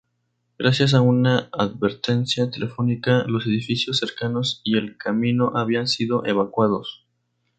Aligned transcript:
Gracias 0.57 0.95
a 0.95 1.01
una 1.01 1.47
advertencia 1.51 2.49
telefónica, 2.49 3.23
los 3.27 3.45
edificios 3.45 3.99
cercanos 3.99 4.59
y 4.63 4.75
el 4.79 4.97
camino 4.97 5.55
habían 5.55 5.87
sido 5.87 6.25
evacuados. 6.25 7.05